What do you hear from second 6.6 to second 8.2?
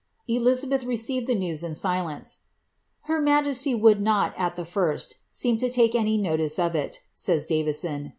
it," rbti DkT> son.